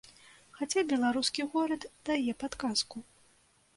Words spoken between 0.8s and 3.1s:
беларускі горад дае падказку.